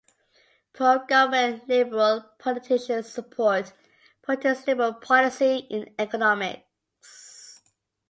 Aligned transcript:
Pro-government 0.73 1.67
liberal 1.69 2.25
politicians 2.39 3.07
support 3.07 3.71
Putin's 4.27 4.65
liberal 4.65 4.95
policy 4.95 5.57
in 5.69 5.93
economics. 5.99 7.61